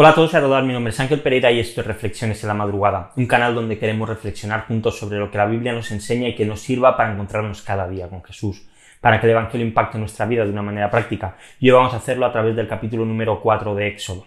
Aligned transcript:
Hola 0.00 0.10
a 0.10 0.14
todos 0.14 0.32
y 0.32 0.36
a 0.36 0.40
todas, 0.40 0.64
mi 0.64 0.72
nombre 0.72 0.92
es 0.92 1.00
Ángel 1.00 1.18
Pereira 1.18 1.50
y 1.50 1.58
esto 1.58 1.80
es 1.80 1.86
Reflexiones 1.88 2.40
en 2.44 2.46
la 2.46 2.54
Madrugada, 2.54 3.10
un 3.16 3.26
canal 3.26 3.52
donde 3.52 3.80
queremos 3.80 4.08
reflexionar 4.08 4.68
juntos 4.68 4.96
sobre 4.96 5.18
lo 5.18 5.28
que 5.28 5.38
la 5.38 5.46
Biblia 5.46 5.72
nos 5.72 5.90
enseña 5.90 6.28
y 6.28 6.36
que 6.36 6.46
nos 6.46 6.60
sirva 6.60 6.96
para 6.96 7.12
encontrarnos 7.12 7.62
cada 7.62 7.88
día 7.88 8.06
con 8.06 8.22
Jesús, 8.22 8.64
para 9.00 9.18
que 9.18 9.26
el 9.26 9.32
Evangelio 9.32 9.66
impacte 9.66 9.98
nuestra 9.98 10.26
vida 10.26 10.44
de 10.44 10.52
una 10.52 10.62
manera 10.62 10.88
práctica. 10.88 11.36
Y 11.58 11.70
hoy 11.70 11.78
vamos 11.78 11.94
a 11.94 11.96
hacerlo 11.96 12.26
a 12.26 12.32
través 12.32 12.54
del 12.54 12.68
capítulo 12.68 13.04
número 13.04 13.40
4 13.40 13.74
de 13.74 13.88
Éxodo. 13.88 14.24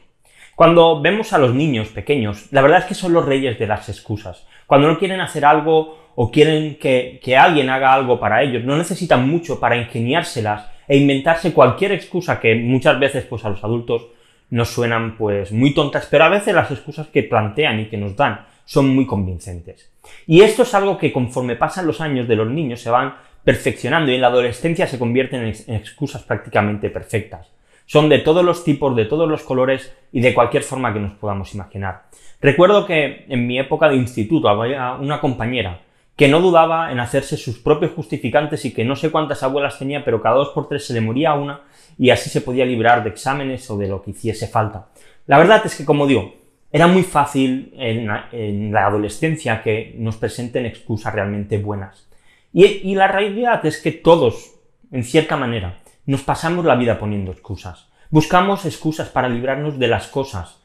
Cuando 0.58 1.00
vemos 1.00 1.32
a 1.32 1.38
los 1.38 1.54
niños 1.54 1.88
pequeños, 1.88 2.52
la 2.52 2.62
verdad 2.62 2.80
es 2.80 2.86
que 2.88 2.94
son 2.94 3.14
los 3.14 3.26
reyes 3.26 3.58
de 3.58 3.68
las 3.68 3.88
excusas. 3.88 4.46
Cuando 4.68 4.90
no 4.90 5.00
quieren 5.00 5.22
hacer 5.22 5.46
algo 5.46 6.12
o 6.16 6.32
quieren 6.32 6.80
que, 6.80 7.22
que 7.24 7.38
alguien 7.38 7.70
haga 7.70 7.94
algo 7.94 8.20
para 8.20 8.44
ellos, 8.44 8.66
no 8.66 8.76
necesitan 8.76 9.26
mucho 9.26 9.62
para 9.62 9.78
ingeniárselas 9.78 10.70
e 10.90 10.98
inventarse 10.98 11.54
cualquier 11.54 11.94
excusa 11.94 12.42
que 12.42 12.56
muchas 12.56 13.00
veces 13.00 13.24
pues 13.24 13.46
a 13.46 13.50
los 13.50 13.64
adultos 13.64 14.08
nos 14.52 14.70
suenan 14.70 15.18
pues 15.18 15.52
muy 15.52 15.74
tontas, 15.74 16.08
pero 16.10 16.26
a 16.26 16.30
veces 16.30 16.54
las 16.54 16.70
excusas 16.70 17.08
que 17.08 17.24
plantean 17.24 17.80
y 17.80 17.86
que 17.88 17.98
nos 17.98 18.16
dan 18.16 18.46
son 18.66 18.94
muy 18.94 19.06
convincentes. 19.08 19.92
Y 20.28 20.42
esto 20.42 20.64
es 20.64 20.74
algo 20.74 20.98
que 20.98 21.12
conforme 21.12 21.56
pasan 21.56 21.88
los 21.88 22.00
años 22.02 22.28
de 22.28 22.36
los 22.36 22.48
niños 22.48 22.82
se 22.82 22.90
van 22.90 23.16
perfeccionando 23.44 24.12
y 24.12 24.16
en 24.16 24.22
la 24.22 24.28
adolescencia 24.28 24.88
se 24.88 25.00
convierten 25.00 25.42
en 25.42 25.76
excusas 25.76 26.24
prácticamente 26.24 26.90
perfectas. 26.90 27.50
Son 27.86 28.08
de 28.08 28.20
todos 28.20 28.46
los 28.46 28.64
tipos, 28.64 28.96
de 28.96 29.06
todos 29.06 29.28
los 29.28 29.44
colores 29.44 29.94
y 30.12 30.22
de 30.22 30.34
cualquier 30.34 30.64
forma 30.64 30.94
que 30.94 31.00
nos 31.00 31.14
podamos 31.14 31.54
imaginar. 31.54 32.04
Recuerdo 32.40 32.86
que 32.86 33.26
en 33.28 33.48
mi 33.48 33.60
época 33.60 33.90
de 33.90 33.96
instituto 33.96 34.48
había 34.48 34.94
una 34.94 35.20
compañera 35.20 35.80
que 36.16 36.28
no 36.28 36.40
dudaba 36.40 36.92
en 36.92 37.00
hacerse 37.00 37.38
sus 37.38 37.60
propios 37.60 37.94
justificantes 37.94 38.66
y 38.66 38.74
que 38.74 38.86
no 38.86 38.96
sé 38.96 39.10
cuántas 39.12 39.44
abuelas 39.44 39.80
tenía, 39.80 40.04
pero 40.06 40.22
cada 40.22 40.36
dos 40.36 40.50
por 40.50 40.68
tres 40.68 40.86
se 40.86 40.94
le 40.94 41.02
moría 41.02 41.34
una 41.34 41.62
y 41.98 42.10
así 42.10 42.30
se 42.30 42.42
podía 42.42 42.66
librar 42.66 43.04
de 43.04 43.10
exámenes 43.10 43.70
o 43.70 43.78
de 43.78 43.88
lo 43.88 44.02
que 44.02 44.12
hiciese 44.12 44.48
falta. 44.48 44.90
La 45.28 45.38
verdad 45.38 45.62
es 45.66 45.76
que, 45.76 45.86
como 45.86 46.08
digo, 46.08 46.36
era 46.72 46.88
muy 46.88 47.04
fácil 47.04 47.74
en, 47.78 48.72
la 48.72 48.86
adolescencia 48.86 49.62
que 49.62 49.96
nos 49.98 50.18
presenten 50.18 50.66
excusas 50.66 51.14
realmente 51.14 51.58
buenas. 51.58 52.08
Y, 52.54 52.66
y 52.66 52.96
la 52.96 53.08
realidad 53.08 53.66
es 53.66 53.82
que 53.82 53.92
todos, 53.92 54.56
en 54.92 55.04
cierta 55.04 55.38
manera, 55.38 55.80
nos 56.06 56.22
pasamos 56.22 56.66
la 56.66 56.76
vida 56.76 56.98
poniendo 56.98 57.32
excusas. 57.32 57.90
Buscamos 58.10 58.66
excusas 58.66 59.10
para 59.10 59.30
librarnos 59.30 59.80
de 59.80 59.88
las 59.88 60.08
cosas. 60.08 60.62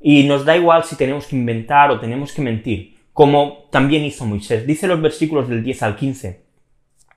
Y 0.00 0.24
nos 0.24 0.44
da 0.44 0.56
igual 0.56 0.84
si 0.84 0.96
tenemos 0.96 1.26
que 1.26 1.36
inventar 1.36 1.90
o 1.90 2.00
tenemos 2.00 2.32
que 2.32 2.42
mentir, 2.42 2.96
como 3.12 3.68
también 3.70 4.04
hizo 4.04 4.24
Moisés. 4.24 4.66
Dice 4.66 4.86
los 4.86 5.00
versículos 5.00 5.48
del 5.48 5.62
10 5.62 5.82
al 5.82 5.96
15 5.96 6.44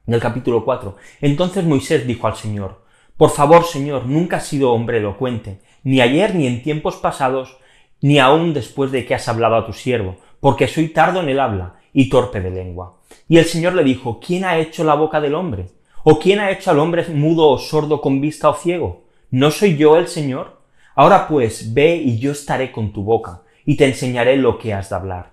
del 0.05 0.19
capítulo 0.19 0.65
4. 0.65 0.95
Entonces 1.21 1.63
Moisés 1.63 2.05
dijo 2.05 2.27
al 2.27 2.35
Señor, 2.35 2.83
por 3.17 3.29
favor, 3.29 3.63
Señor, 3.63 4.05
nunca 4.05 4.37
has 4.37 4.47
sido 4.47 4.73
hombre 4.73 4.97
elocuente, 4.97 5.59
ni 5.83 6.01
ayer 6.01 6.33
ni 6.35 6.47
en 6.47 6.63
tiempos 6.63 6.95
pasados, 6.95 7.57
ni 8.01 8.19
aún 8.19 8.53
después 8.53 8.91
de 8.91 9.05
que 9.05 9.15
has 9.15 9.27
hablado 9.27 9.55
a 9.55 9.65
tu 9.65 9.73
siervo, 9.73 10.17
porque 10.39 10.67
soy 10.67 10.89
tardo 10.89 11.21
en 11.21 11.29
el 11.29 11.39
habla 11.39 11.75
y 11.93 12.09
torpe 12.09 12.41
de 12.41 12.49
lengua. 12.49 12.97
Y 13.29 13.37
el 13.37 13.45
Señor 13.45 13.75
le 13.75 13.83
dijo, 13.83 14.19
¿quién 14.19 14.45
ha 14.45 14.57
hecho 14.57 14.83
la 14.83 14.95
boca 14.95 15.21
del 15.21 15.35
hombre? 15.35 15.67
¿O 16.03 16.19
quién 16.19 16.39
ha 16.39 16.51
hecho 16.51 16.71
al 16.71 16.79
hombre 16.79 17.05
mudo 17.09 17.49
o 17.49 17.59
sordo 17.59 18.01
con 18.01 18.19
vista 18.19 18.49
o 18.49 18.55
ciego? 18.55 19.05
¿No 19.29 19.51
soy 19.51 19.77
yo 19.77 19.97
el 19.97 20.07
Señor? 20.07 20.61
Ahora 20.95 21.27
pues, 21.27 21.73
ve 21.73 21.95
y 21.95 22.19
yo 22.19 22.31
estaré 22.31 22.71
con 22.71 22.91
tu 22.91 23.03
boca, 23.03 23.43
y 23.65 23.77
te 23.77 23.85
enseñaré 23.85 24.35
lo 24.37 24.57
que 24.57 24.73
has 24.73 24.89
de 24.89 24.95
hablar. 24.95 25.32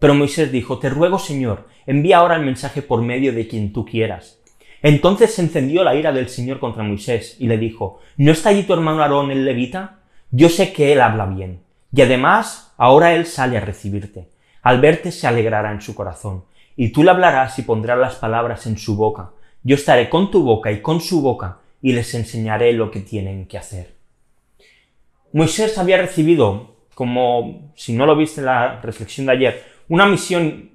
Pero 0.00 0.14
Moisés 0.14 0.50
dijo, 0.50 0.80
Te 0.80 0.90
ruego, 0.90 1.20
Señor, 1.20 1.68
envía 1.86 2.18
ahora 2.18 2.34
el 2.34 2.44
mensaje 2.44 2.82
por 2.82 3.02
medio 3.02 3.32
de 3.32 3.46
quien 3.46 3.72
tú 3.72 3.84
quieras. 3.84 4.40
Entonces 4.82 5.34
se 5.34 5.42
encendió 5.42 5.84
la 5.84 5.94
ira 5.94 6.10
del 6.10 6.28
Señor 6.28 6.58
contra 6.58 6.82
Moisés 6.82 7.36
y 7.38 7.46
le 7.46 7.58
dijo, 7.58 8.00
¿no 8.16 8.32
está 8.32 8.48
allí 8.48 8.62
tu 8.62 8.72
hermano 8.72 9.02
Aarón 9.02 9.30
el 9.30 9.44
levita? 9.44 9.98
Yo 10.30 10.48
sé 10.48 10.72
que 10.72 10.92
él 10.92 11.00
habla 11.00 11.26
bien. 11.26 11.60
Y 11.92 12.00
además, 12.00 12.72
ahora 12.78 13.14
él 13.14 13.26
sale 13.26 13.58
a 13.58 13.60
recibirte. 13.60 14.28
Al 14.62 14.80
verte 14.80 15.12
se 15.12 15.26
alegrará 15.26 15.72
en 15.72 15.82
su 15.82 15.94
corazón. 15.94 16.44
Y 16.76 16.90
tú 16.90 17.02
le 17.02 17.10
hablarás 17.10 17.58
y 17.58 17.62
pondrás 17.62 17.98
las 17.98 18.14
palabras 18.14 18.66
en 18.66 18.78
su 18.78 18.96
boca. 18.96 19.32
Yo 19.62 19.74
estaré 19.74 20.08
con 20.08 20.30
tu 20.30 20.42
boca 20.42 20.72
y 20.72 20.80
con 20.80 21.00
su 21.00 21.20
boca 21.20 21.58
y 21.82 21.92
les 21.92 22.14
enseñaré 22.14 22.72
lo 22.72 22.90
que 22.90 23.00
tienen 23.00 23.46
que 23.46 23.58
hacer. 23.58 23.94
Moisés 25.32 25.76
había 25.76 25.98
recibido, 25.98 26.76
como 26.94 27.72
si 27.76 27.92
no 27.92 28.06
lo 28.06 28.16
viste 28.16 28.40
en 28.40 28.46
la 28.46 28.80
reflexión 28.80 29.26
de 29.26 29.32
ayer, 29.32 29.64
una 29.90 30.06
misión 30.06 30.70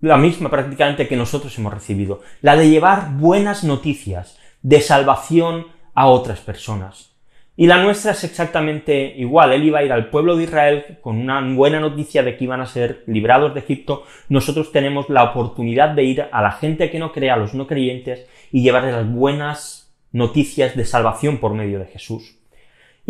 la 0.00 0.16
misma 0.16 0.50
prácticamente 0.50 1.08
que 1.08 1.16
nosotros 1.16 1.56
hemos 1.58 1.74
recibido, 1.74 2.20
la 2.40 2.56
de 2.56 2.70
llevar 2.70 3.14
buenas 3.16 3.64
noticias 3.64 4.38
de 4.62 4.80
salvación 4.80 5.66
a 5.94 6.06
otras 6.06 6.40
personas. 6.40 7.16
Y 7.56 7.66
la 7.66 7.82
nuestra 7.82 8.12
es 8.12 8.22
exactamente 8.22 9.14
igual. 9.16 9.52
Él 9.52 9.64
iba 9.64 9.80
a 9.80 9.82
ir 9.82 9.92
al 9.92 10.10
pueblo 10.10 10.36
de 10.36 10.44
Israel 10.44 10.98
con 11.00 11.18
una 11.18 11.40
buena 11.40 11.80
noticia 11.80 12.22
de 12.22 12.36
que 12.36 12.44
iban 12.44 12.60
a 12.60 12.66
ser 12.66 13.02
librados 13.08 13.52
de 13.52 13.60
Egipto. 13.60 14.04
Nosotros 14.28 14.70
tenemos 14.70 15.08
la 15.08 15.24
oportunidad 15.24 15.88
de 15.88 16.04
ir 16.04 16.26
a 16.30 16.40
la 16.40 16.52
gente 16.52 16.88
que 16.88 17.00
no 17.00 17.10
crea, 17.10 17.34
a 17.34 17.38
los 17.38 17.54
no 17.54 17.66
creyentes, 17.66 18.28
y 18.52 18.62
llevarles 18.62 18.94
las 18.94 19.10
buenas 19.10 19.92
noticias 20.12 20.76
de 20.76 20.84
salvación 20.84 21.38
por 21.38 21.54
medio 21.54 21.80
de 21.80 21.86
Jesús. 21.86 22.37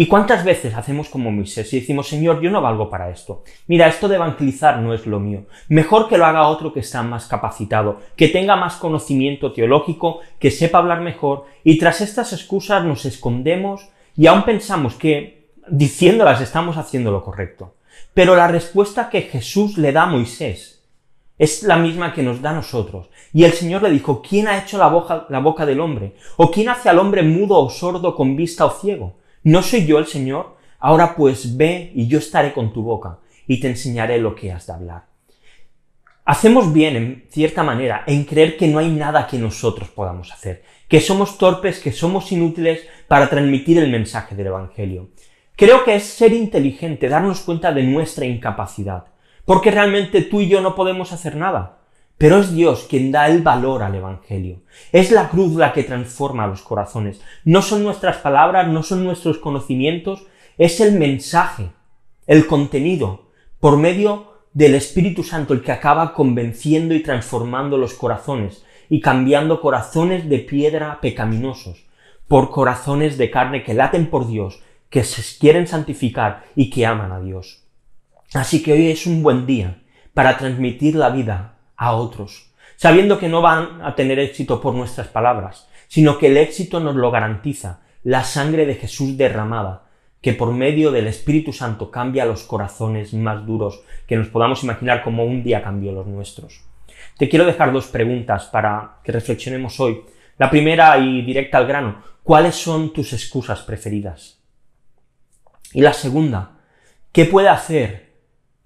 ¿Y 0.00 0.06
cuántas 0.06 0.44
veces 0.44 0.74
hacemos 0.74 1.08
como 1.08 1.32
Moisés 1.32 1.72
y 1.72 1.80
decimos, 1.80 2.06
Señor, 2.06 2.40
yo 2.40 2.52
no 2.52 2.62
valgo 2.62 2.88
para 2.88 3.10
esto? 3.10 3.42
Mira, 3.66 3.88
esto 3.88 4.06
de 4.06 4.14
evangelizar 4.14 4.78
no 4.78 4.94
es 4.94 5.06
lo 5.06 5.18
mío. 5.18 5.46
Mejor 5.68 6.08
que 6.08 6.16
lo 6.16 6.24
haga 6.24 6.46
otro 6.46 6.72
que 6.72 6.78
está 6.78 7.02
más 7.02 7.26
capacitado, 7.26 7.98
que 8.14 8.28
tenga 8.28 8.54
más 8.54 8.76
conocimiento 8.76 9.52
teológico, 9.52 10.20
que 10.38 10.52
sepa 10.52 10.78
hablar 10.78 11.00
mejor, 11.00 11.46
y 11.64 11.78
tras 11.78 12.00
estas 12.00 12.32
excusas 12.32 12.84
nos 12.84 13.06
escondemos 13.06 13.88
y 14.16 14.28
aún 14.28 14.44
pensamos 14.44 14.94
que 14.94 15.50
diciéndolas 15.66 16.40
estamos 16.40 16.76
haciendo 16.76 17.10
lo 17.10 17.24
correcto. 17.24 17.74
Pero 18.14 18.36
la 18.36 18.46
respuesta 18.46 19.10
que 19.10 19.22
Jesús 19.22 19.78
le 19.78 19.90
da 19.90 20.04
a 20.04 20.06
Moisés 20.06 20.84
es 21.38 21.64
la 21.64 21.76
misma 21.76 22.12
que 22.12 22.22
nos 22.22 22.40
da 22.40 22.50
a 22.50 22.54
nosotros. 22.54 23.08
Y 23.32 23.42
el 23.42 23.52
Señor 23.52 23.82
le 23.82 23.90
dijo, 23.90 24.22
¿quién 24.22 24.46
ha 24.46 24.58
hecho 24.58 24.78
la 24.78 24.86
boca, 24.86 25.26
la 25.28 25.40
boca 25.40 25.66
del 25.66 25.80
hombre? 25.80 26.14
¿O 26.36 26.52
quién 26.52 26.68
hace 26.68 26.88
al 26.88 27.00
hombre 27.00 27.24
mudo 27.24 27.58
o 27.58 27.68
sordo 27.68 28.14
con 28.14 28.36
vista 28.36 28.64
o 28.64 28.70
ciego? 28.70 29.18
¿No 29.42 29.62
soy 29.62 29.86
yo 29.86 29.98
el 29.98 30.06
Señor? 30.06 30.56
Ahora 30.78 31.14
pues 31.16 31.56
ve 31.56 31.92
y 31.94 32.06
yo 32.06 32.18
estaré 32.18 32.52
con 32.52 32.72
tu 32.72 32.82
boca 32.82 33.18
y 33.46 33.60
te 33.60 33.68
enseñaré 33.68 34.18
lo 34.18 34.34
que 34.34 34.52
has 34.52 34.66
de 34.66 34.72
hablar. 34.72 35.06
Hacemos 36.24 36.72
bien, 36.74 36.96
en 36.96 37.24
cierta 37.30 37.62
manera, 37.62 38.04
en 38.06 38.24
creer 38.24 38.58
que 38.58 38.68
no 38.68 38.78
hay 38.78 38.90
nada 38.90 39.26
que 39.26 39.38
nosotros 39.38 39.88
podamos 39.88 40.30
hacer, 40.30 40.62
que 40.86 41.00
somos 41.00 41.38
torpes, 41.38 41.80
que 41.80 41.90
somos 41.90 42.30
inútiles 42.32 42.86
para 43.08 43.30
transmitir 43.30 43.78
el 43.78 43.90
mensaje 43.90 44.34
del 44.34 44.48
Evangelio. 44.48 45.08
Creo 45.56 45.84
que 45.84 45.94
es 45.94 46.04
ser 46.04 46.34
inteligente, 46.34 47.08
darnos 47.08 47.40
cuenta 47.40 47.72
de 47.72 47.82
nuestra 47.82 48.26
incapacidad, 48.26 49.06
porque 49.46 49.70
realmente 49.70 50.20
tú 50.20 50.42
y 50.42 50.48
yo 50.48 50.60
no 50.60 50.74
podemos 50.74 51.12
hacer 51.12 51.34
nada. 51.34 51.77
Pero 52.18 52.40
es 52.40 52.52
Dios 52.52 52.86
quien 52.90 53.12
da 53.12 53.28
el 53.28 53.42
valor 53.42 53.84
al 53.84 53.94
Evangelio. 53.94 54.62
Es 54.92 55.12
la 55.12 55.28
cruz 55.28 55.54
la 55.54 55.72
que 55.72 55.84
transforma 55.84 56.48
los 56.48 56.62
corazones. 56.62 57.20
No 57.44 57.62
son 57.62 57.84
nuestras 57.84 58.16
palabras, 58.16 58.66
no 58.66 58.82
son 58.82 59.04
nuestros 59.04 59.38
conocimientos, 59.38 60.26
es 60.58 60.80
el 60.80 60.98
mensaje, 60.98 61.70
el 62.26 62.48
contenido, 62.48 63.28
por 63.60 63.76
medio 63.76 64.32
del 64.52 64.74
Espíritu 64.74 65.22
Santo 65.22 65.54
el 65.54 65.62
que 65.62 65.70
acaba 65.70 66.12
convenciendo 66.12 66.92
y 66.94 67.02
transformando 67.02 67.78
los 67.78 67.94
corazones 67.94 68.64
y 68.88 69.00
cambiando 69.00 69.60
corazones 69.60 70.28
de 70.28 70.38
piedra 70.38 70.98
pecaminosos 71.00 71.86
por 72.26 72.50
corazones 72.50 73.16
de 73.18 73.30
carne 73.30 73.62
que 73.62 73.74
laten 73.74 74.10
por 74.10 74.26
Dios, 74.26 74.60
que 74.90 75.04
se 75.04 75.22
quieren 75.38 75.66
santificar 75.66 76.44
y 76.56 76.70
que 76.70 76.84
aman 76.84 77.12
a 77.12 77.20
Dios. 77.20 77.64
Así 78.34 78.62
que 78.62 78.72
hoy 78.72 78.90
es 78.90 79.06
un 79.06 79.22
buen 79.22 79.46
día 79.46 79.82
para 80.12 80.36
transmitir 80.36 80.94
la 80.94 81.10
vida 81.10 81.57
a 81.78 81.92
otros, 81.94 82.50
sabiendo 82.76 83.18
que 83.18 83.28
no 83.28 83.40
van 83.40 83.80
a 83.82 83.94
tener 83.94 84.18
éxito 84.18 84.60
por 84.60 84.74
nuestras 84.74 85.08
palabras, 85.08 85.68
sino 85.86 86.18
que 86.18 86.26
el 86.26 86.36
éxito 86.36 86.80
nos 86.80 86.96
lo 86.96 87.10
garantiza 87.10 87.80
la 88.02 88.24
sangre 88.24 88.66
de 88.66 88.74
Jesús 88.74 89.16
derramada, 89.16 89.84
que 90.20 90.32
por 90.32 90.52
medio 90.52 90.90
del 90.90 91.06
Espíritu 91.06 91.52
Santo 91.52 91.90
cambia 91.90 92.26
los 92.26 92.42
corazones 92.42 93.14
más 93.14 93.46
duros 93.46 93.82
que 94.06 94.16
nos 94.16 94.28
podamos 94.28 94.62
imaginar 94.64 95.02
como 95.02 95.24
un 95.24 95.42
día 95.42 95.62
cambió 95.62 95.92
los 95.92 96.06
nuestros. 96.06 96.64
Te 97.16 97.28
quiero 97.28 97.46
dejar 97.46 97.72
dos 97.72 97.86
preguntas 97.86 98.46
para 98.46 98.98
que 99.04 99.12
reflexionemos 99.12 99.78
hoy. 99.80 100.02
La 100.36 100.50
primera 100.50 100.98
y 100.98 101.22
directa 101.22 101.58
al 101.58 101.66
grano, 101.66 102.02
¿cuáles 102.22 102.56
son 102.56 102.92
tus 102.92 103.12
excusas 103.12 103.62
preferidas? 103.62 104.40
Y 105.72 105.80
la 105.80 105.92
segunda, 105.92 106.58
¿qué 107.12 107.24
puede 107.24 107.48
hacer 107.48 108.07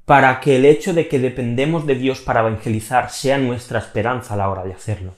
para 0.05 0.41
que 0.41 0.57
el 0.57 0.65
hecho 0.65 0.95
de 0.95 1.09
que 1.09 1.19
dependemos 1.19 1.87
de 1.87 1.95
Dios 1.95 2.21
para 2.21 2.41
evangelizar 2.41 3.11
sea 3.11 3.39
nuestra 3.39 3.79
esperanza 3.79 4.35
a 4.35 4.37
la 4.37 4.51
hora 4.51 4.65
de 4.65 4.73
hacerlo. 4.73 5.15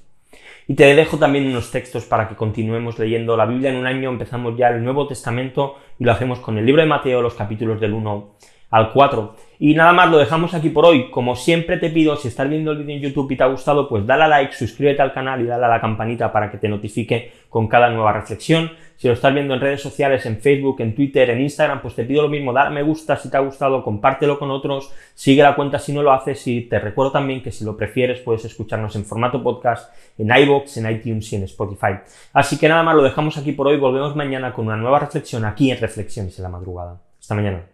Y 0.66 0.74
te 0.74 0.94
dejo 0.94 1.18
también 1.18 1.46
unos 1.46 1.70
textos 1.70 2.04
para 2.04 2.28
que 2.28 2.36
continuemos 2.36 2.98
leyendo 2.98 3.36
la 3.36 3.44
Biblia 3.44 3.70
en 3.70 3.76
un 3.76 3.86
año. 3.86 4.10
Empezamos 4.10 4.56
ya 4.56 4.68
el 4.68 4.82
Nuevo 4.82 5.06
Testamento 5.06 5.76
y 5.98 6.04
lo 6.04 6.12
hacemos 6.12 6.38
con 6.40 6.56
el 6.56 6.64
libro 6.64 6.80
de 6.80 6.88
Mateo, 6.88 7.20
los 7.20 7.34
capítulos 7.34 7.80
del 7.80 7.92
1 7.92 8.34
al 8.74 8.92
4. 8.92 9.36
Y 9.60 9.74
nada 9.74 9.92
más, 9.92 10.10
lo 10.10 10.18
dejamos 10.18 10.52
aquí 10.52 10.68
por 10.68 10.84
hoy. 10.84 11.08
Como 11.08 11.36
siempre 11.36 11.76
te 11.76 11.90
pido, 11.90 12.16
si 12.16 12.26
estás 12.26 12.48
viendo 12.48 12.72
el 12.72 12.78
vídeo 12.78 12.96
en 12.96 13.02
YouTube 13.02 13.30
y 13.30 13.36
te 13.36 13.44
ha 13.44 13.46
gustado, 13.46 13.88
pues 13.88 14.04
dale 14.04 14.24
a 14.24 14.28
like, 14.28 14.52
suscríbete 14.52 15.00
al 15.00 15.12
canal 15.12 15.40
y 15.40 15.44
dale 15.44 15.64
a 15.64 15.68
la 15.68 15.80
campanita 15.80 16.32
para 16.32 16.50
que 16.50 16.58
te 16.58 16.68
notifique 16.68 17.30
con 17.48 17.68
cada 17.68 17.88
nueva 17.88 18.12
reflexión. 18.12 18.72
Si 18.96 19.06
lo 19.06 19.14
estás 19.14 19.32
viendo 19.32 19.54
en 19.54 19.60
redes 19.60 19.80
sociales, 19.80 20.26
en 20.26 20.40
Facebook, 20.40 20.80
en 20.80 20.96
Twitter, 20.96 21.30
en 21.30 21.40
Instagram, 21.40 21.82
pues 21.82 21.94
te 21.94 22.02
pido 22.02 22.22
lo 22.22 22.28
mismo, 22.28 22.52
dale 22.52 22.74
me 22.74 22.82
gusta 22.82 23.16
si 23.16 23.30
te 23.30 23.36
ha 23.36 23.40
gustado, 23.40 23.84
compártelo 23.84 24.40
con 24.40 24.50
otros, 24.50 24.92
sigue 25.14 25.42
la 25.44 25.54
cuenta 25.54 25.78
si 25.78 25.92
no 25.92 26.02
lo 26.02 26.12
haces 26.12 26.44
y 26.48 26.62
te 26.62 26.80
recuerdo 26.80 27.12
también 27.12 27.42
que 27.42 27.52
si 27.52 27.64
lo 27.64 27.76
prefieres 27.76 28.20
puedes 28.20 28.44
escucharnos 28.44 28.96
en 28.96 29.04
formato 29.04 29.40
podcast, 29.40 29.94
en 30.18 30.36
iVoox, 30.36 30.78
en 30.78 30.90
iTunes 30.90 31.32
y 31.32 31.36
en 31.36 31.44
Spotify. 31.44 32.00
Así 32.32 32.58
que 32.58 32.68
nada 32.68 32.82
más, 32.82 32.96
lo 32.96 33.02
dejamos 33.02 33.38
aquí 33.38 33.52
por 33.52 33.68
hoy, 33.68 33.76
volvemos 33.76 34.16
mañana 34.16 34.52
con 34.52 34.66
una 34.66 34.76
nueva 34.76 34.98
reflexión 34.98 35.44
aquí 35.44 35.70
en 35.70 35.78
Reflexiones 35.78 36.36
en 36.38 36.42
la 36.42 36.48
madrugada. 36.48 37.00
Hasta 37.20 37.36
mañana. 37.36 37.73